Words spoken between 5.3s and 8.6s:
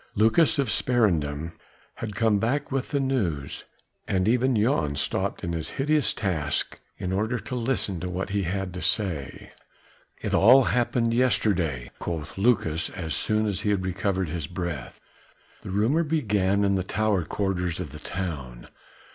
in his hideous task in order to listen to what he